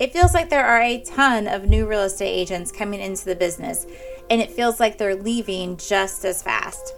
[0.00, 3.34] It feels like there are a ton of new real estate agents coming into the
[3.34, 3.86] business,
[4.30, 6.94] and it feels like they're leaving just as fast.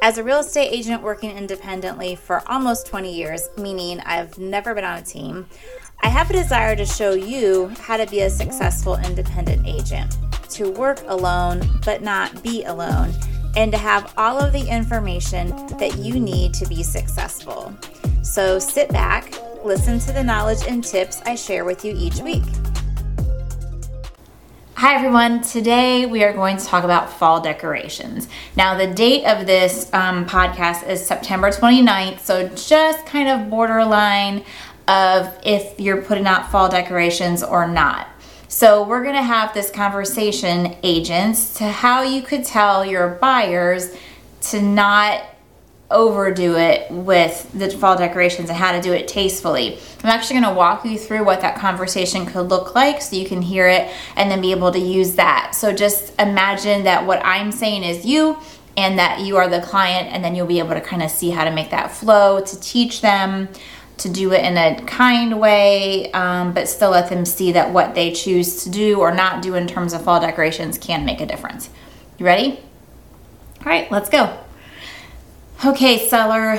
[0.00, 4.84] As a real estate agent working independently for almost 20 years, meaning I've never been
[4.84, 5.46] on a team,
[6.04, 10.16] I have a desire to show you how to be a successful independent agent,
[10.50, 13.12] to work alone but not be alone,
[13.56, 17.74] and to have all of the information that you need to be successful.
[18.22, 19.32] So sit back,
[19.66, 22.44] listen to the knowledge and tips I share with you each week.
[24.74, 28.28] Hi everyone, today we are going to talk about fall decorations.
[28.56, 34.44] Now, the date of this um, podcast is September 29th, so just kind of borderline
[34.86, 38.06] of if you're putting out fall decorations or not.
[38.46, 43.96] So, we're going to have this conversation, agents, to how you could tell your buyers
[44.42, 45.24] to not
[45.90, 49.78] overdo it with the fall decorations and how to do it tastefully.
[50.02, 53.26] I'm actually going to walk you through what that conversation could look like so you
[53.26, 55.54] can hear it and then be able to use that.
[55.54, 58.38] So just imagine that what I'm saying is you
[58.76, 61.30] and that you are the client, and then you'll be able to kind of see
[61.30, 63.48] how to make that flow to teach them
[63.96, 67.94] to do it in a kind way, um, but still let them see that what
[67.94, 71.26] they choose to do or not do in terms of fall decorations can make a
[71.26, 71.70] difference.
[72.18, 72.60] You ready?
[73.60, 74.38] All right, let's go.
[75.64, 76.56] Okay, seller,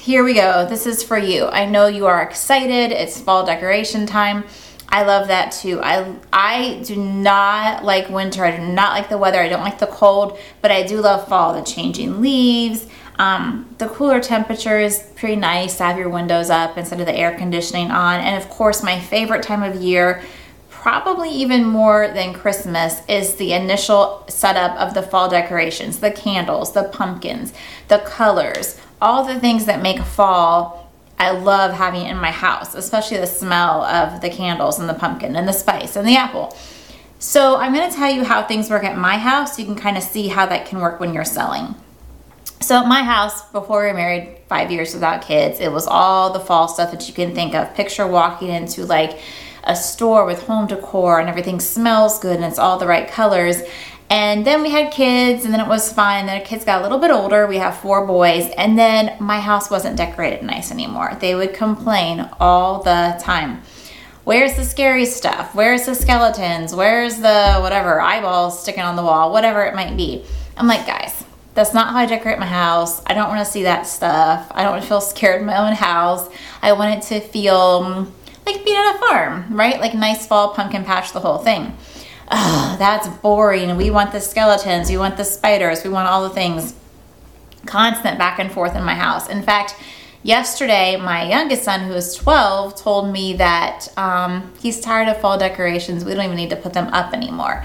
[0.00, 0.64] here we go.
[0.66, 1.48] This is for you.
[1.48, 2.92] I know you are excited.
[2.92, 4.44] It's fall decoration time.
[4.88, 5.80] I love that too.
[5.82, 8.46] I I do not like winter.
[8.46, 9.38] I do not like the weather.
[9.38, 11.52] I don't like the cold, but I do love fall.
[11.52, 12.86] The changing leaves,
[13.18, 17.14] um, the cooler temperature is pretty nice to have your windows up instead of the
[17.14, 18.18] air conditioning on.
[18.20, 20.22] And of course, my favorite time of year
[20.80, 26.72] probably even more than Christmas is the initial setup of the fall decorations, the candles,
[26.72, 27.52] the pumpkins,
[27.88, 30.88] the colors, all the things that make fall.
[31.18, 35.34] I love having in my house, especially the smell of the candles and the pumpkin
[35.34, 36.56] and the spice and the apple.
[37.18, 39.96] So, I'm going to tell you how things work at my house you can kind
[39.96, 41.74] of see how that can work when you're selling.
[42.60, 46.32] So, at my house, before we were married, five years without kids, it was all
[46.32, 47.74] the fall stuff that you can think of.
[47.74, 49.18] Picture walking into like
[49.68, 53.62] a store with home decor and everything smells good and it's all the right colors.
[54.10, 56.24] And then we had kids, and then it was fine.
[56.24, 57.46] Then the kids got a little bit older.
[57.46, 61.14] We have four boys, and then my house wasn't decorated nice anymore.
[61.20, 63.60] They would complain all the time.
[64.24, 65.54] Where's the scary stuff?
[65.54, 66.74] Where's the skeletons?
[66.74, 69.30] Where's the whatever eyeballs sticking on the wall?
[69.30, 70.24] Whatever it might be.
[70.56, 73.02] I'm like, guys, that's not how I decorate my house.
[73.06, 74.46] I don't want to see that stuff.
[74.50, 76.28] I don't want to feel scared in my own house.
[76.62, 78.12] I want it to feel mm,
[78.50, 79.80] like being at a farm, right?
[79.80, 81.76] Like nice fall pumpkin patch, the whole thing.
[82.28, 83.76] Ugh, that's boring.
[83.76, 86.74] We want the skeletons, we want the spiders, we want all the things.
[87.66, 89.28] Constant back and forth in my house.
[89.28, 89.74] In fact,
[90.22, 95.38] yesterday, my youngest son, who is 12, told me that um, he's tired of fall
[95.38, 96.04] decorations.
[96.04, 97.64] We don't even need to put them up anymore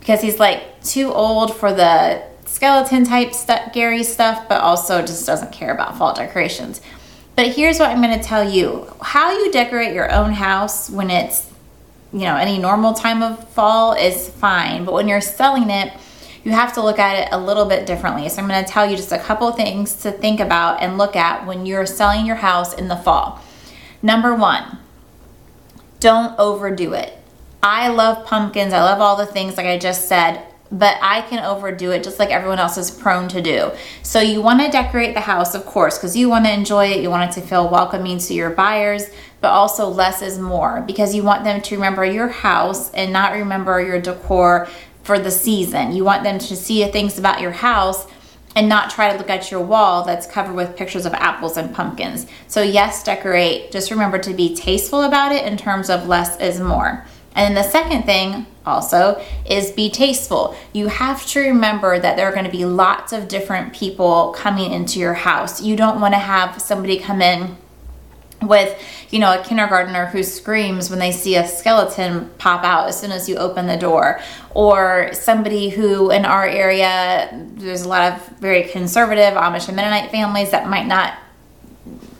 [0.00, 3.32] because he's like too old for the skeleton type
[3.72, 6.80] Gary stuff, but also just doesn't care about fall decorations.
[7.36, 11.10] But here's what I'm going to tell you how you decorate your own house when
[11.10, 11.50] it's,
[12.12, 14.84] you know, any normal time of fall is fine.
[14.84, 15.92] But when you're selling it,
[16.44, 18.28] you have to look at it a little bit differently.
[18.28, 21.16] So I'm going to tell you just a couple things to think about and look
[21.16, 23.42] at when you're selling your house in the fall.
[24.00, 24.78] Number one,
[25.98, 27.18] don't overdo it.
[27.62, 28.72] I love pumpkins.
[28.72, 30.46] I love all the things like I just said
[30.78, 33.70] but I can overdo it just like everyone else is prone to do.
[34.02, 37.00] So you want to decorate the house, of course, because you want to enjoy it.
[37.00, 39.08] You want it to feel welcoming to your buyers,
[39.40, 43.32] but also less is more because you want them to remember your house and not
[43.32, 44.68] remember your decor
[45.04, 45.92] for the season.
[45.92, 48.06] You want them to see things about your house
[48.56, 51.74] and not try to look at your wall that's covered with pictures of apples and
[51.74, 52.26] pumpkins.
[52.46, 53.70] So, yes, decorate.
[53.70, 57.04] Just remember to be tasteful about it in terms of less is more.
[57.34, 60.56] And then the second thing also is be tasteful.
[60.72, 64.72] You have to remember that there are going to be lots of different people coming
[64.72, 65.60] into your house.
[65.60, 67.56] You don't want to have somebody come in
[68.42, 68.78] with
[69.10, 73.10] you know a kindergartner who screams when they see a skeleton pop out as soon
[73.10, 74.20] as you open the door
[74.52, 80.10] or somebody who in our area there's a lot of very conservative amish and mennonite
[80.10, 81.14] families that might not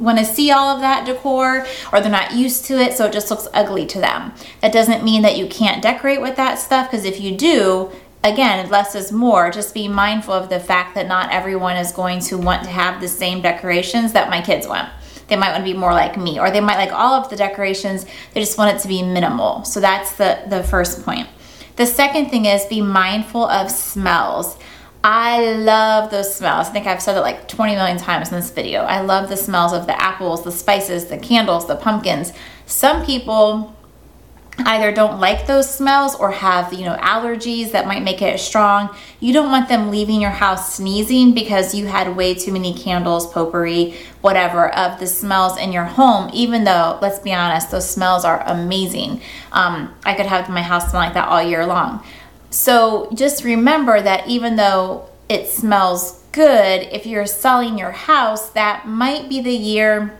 [0.04, 3.12] want to see all of that decor or they're not used to it so it
[3.12, 4.32] just looks ugly to them.
[4.60, 7.90] That doesn't mean that you can't decorate with that stuff because if you do,
[8.22, 9.50] again, less is more.
[9.50, 13.00] Just be mindful of the fact that not everyone is going to want to have
[13.00, 14.88] the same decorations that my kids want.
[15.28, 17.36] They might want to be more like me or they might like all of the
[17.36, 18.04] decorations.
[18.32, 19.64] They just want it to be minimal.
[19.64, 21.28] So that's the the first point.
[21.76, 24.56] The second thing is be mindful of smells.
[25.06, 26.68] I love those smells.
[26.68, 28.80] I think I've said it like 20 million times in this video.
[28.80, 32.32] I love the smells of the apples, the spices, the candles, the pumpkins.
[32.64, 33.76] Some people
[34.60, 38.88] either don't like those smells or have you know allergies that might make it strong
[39.18, 43.26] you don't want them leaving your house sneezing because you had way too many candles
[43.32, 48.24] potpourri whatever of the smells in your home even though let's be honest those smells
[48.24, 52.00] are amazing um, i could have my house smell like that all year long
[52.54, 58.86] so just remember that even though it smells good if you're selling your house that
[58.86, 60.18] might be the year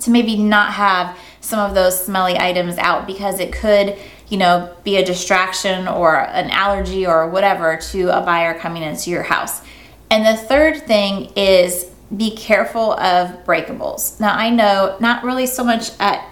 [0.00, 3.96] to maybe not have some of those smelly items out because it could,
[4.28, 9.10] you know, be a distraction or an allergy or whatever to a buyer coming into
[9.10, 9.62] your house.
[10.10, 14.18] And the third thing is be careful of breakables.
[14.20, 16.24] Now, I know not really so much at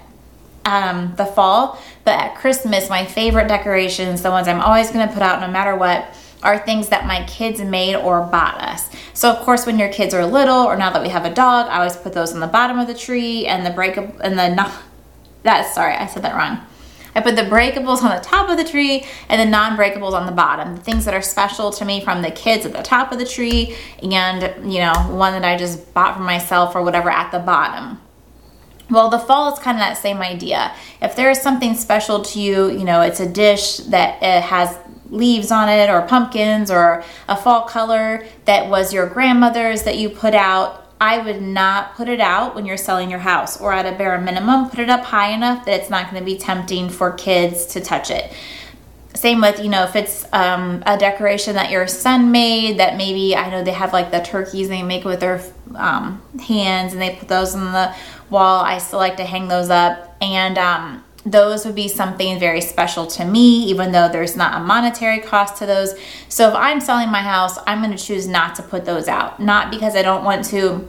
[0.65, 5.13] um, the fall, but at Christmas, my favorite decorations, the ones I'm always going to
[5.13, 8.89] put out no matter what, are things that my kids made or bought us.
[9.13, 11.67] So of course, when your kids are little, or now that we have a dog,
[11.67, 14.49] I always put those on the bottom of the tree and the breakable and the
[14.49, 14.71] not
[15.43, 16.65] that sorry, I said that wrong.
[17.15, 20.31] I put the breakables on the top of the tree and the non-breakables on the
[20.31, 20.75] bottom.
[20.75, 23.25] The things that are special to me from the kids at the top of the
[23.25, 27.39] tree and, you know, one that I just bought for myself or whatever at the
[27.39, 27.99] bottom.
[28.89, 30.73] Well, the fall is kind of that same idea.
[31.01, 34.77] If there is something special to you, you know, it's a dish that it has
[35.09, 40.09] leaves on it or pumpkins or a fall color that was your grandmother's that you
[40.09, 43.85] put out I would not put it out when you're selling your house, or at
[43.85, 46.89] a bare minimum, put it up high enough that it's not going to be tempting
[46.89, 48.33] for kids to touch it.
[49.19, 53.35] Same with, you know, if it's um, a decoration that your son made, that maybe
[53.35, 55.43] I know they have like the turkeys they make with their
[55.75, 57.93] um, hands and they put those on the
[58.29, 58.61] wall.
[58.63, 60.15] I still like to hang those up.
[60.21, 64.63] And um, those would be something very special to me, even though there's not a
[64.63, 65.95] monetary cost to those.
[66.29, 69.41] So if I'm selling my house, I'm going to choose not to put those out.
[69.41, 70.87] Not because I don't want to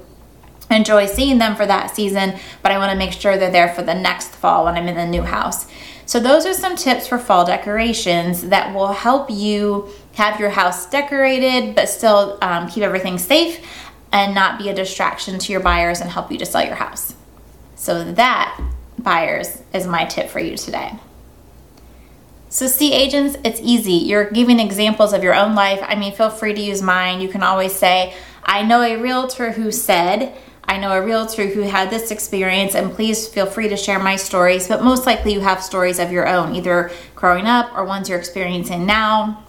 [0.71, 3.83] enjoy seeing them for that season, but I want to make sure they're there for
[3.83, 5.67] the next fall when I'm in the new house.
[6.11, 10.91] So, those are some tips for fall decorations that will help you have your house
[10.91, 13.65] decorated but still um, keep everything safe
[14.11, 17.15] and not be a distraction to your buyers and help you to sell your house.
[17.77, 18.61] So, that
[18.99, 20.99] buyers is my tip for you today.
[22.49, 23.93] So, see, agents, it's easy.
[23.93, 25.79] You're giving examples of your own life.
[25.81, 27.21] I mean, feel free to use mine.
[27.21, 30.37] You can always say, I know a realtor who said,
[30.71, 34.15] I know a realtor who had this experience, and please feel free to share my
[34.15, 34.69] stories.
[34.69, 38.21] But most likely, you have stories of your own, either growing up or ones you're
[38.21, 39.43] experiencing now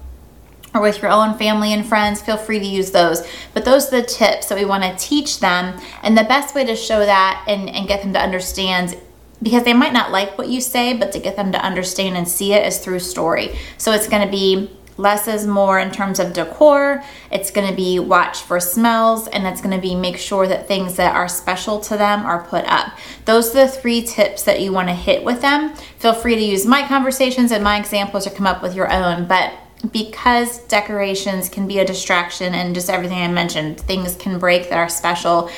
[0.74, 3.28] or with your own family and friends, feel free to use those.
[3.54, 5.80] But those are the tips that we want to teach them.
[6.02, 8.98] And the best way to show that and, and get them to understand
[9.44, 12.28] because they might not like what you say, but to get them to understand and
[12.28, 13.56] see it is through story.
[13.78, 17.04] So it's going to be less is more in terms of decor.
[17.32, 20.68] It's going to be watch for smells and it's going to be make sure that
[20.68, 22.98] things that are special to them are put up.
[23.26, 25.76] Those are the three tips that you want to hit with them.
[25.98, 29.28] Feel free to use my conversations and my examples or come up with your own,
[29.28, 29.54] but
[29.92, 34.78] because decorations can be a distraction and just everything I mentioned, things can break that
[34.78, 35.50] are special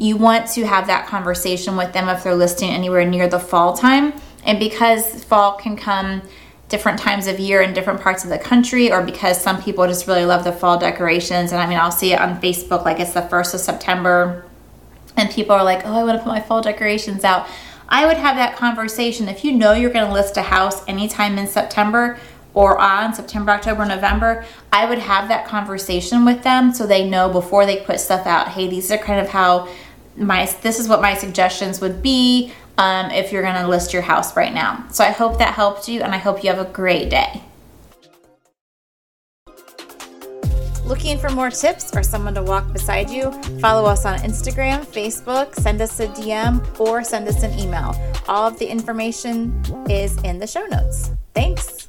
[0.00, 3.76] you want to have that conversation with them if they're listing anywhere near the fall
[3.76, 4.14] time.
[4.44, 6.22] And because fall can come
[6.70, 10.06] different times of year in different parts of the country, or because some people just
[10.06, 11.52] really love the fall decorations.
[11.52, 14.44] And I mean, I'll see it on Facebook like it's the first of September,
[15.16, 17.46] and people are like, oh, I want to put my fall decorations out.
[17.88, 19.28] I would have that conversation.
[19.28, 22.18] If you know you're going to list a house anytime in September,
[22.54, 27.28] or on September, October, November, I would have that conversation with them so they know
[27.28, 29.68] before they put stuff out, hey, these are kind of how
[30.16, 34.02] my this is what my suggestions would be um, if you're going to list your
[34.02, 34.86] house right now.
[34.90, 37.42] So I hope that helped you, and I hope you have a great day.
[40.86, 43.30] Looking for more tips or someone to walk beside you?
[43.60, 47.94] Follow us on Instagram, Facebook, send us a DM, or send us an email.
[48.26, 51.10] All of the information is in the show notes.
[51.34, 51.79] Thanks.